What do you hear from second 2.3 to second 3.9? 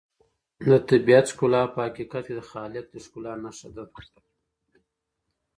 د خالق د ښکلا نښه ده.